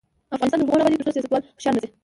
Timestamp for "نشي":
1.75-1.89